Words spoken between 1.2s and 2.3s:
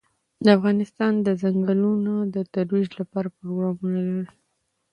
د ځنګلونه